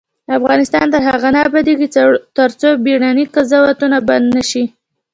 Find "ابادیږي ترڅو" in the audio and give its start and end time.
1.47-2.69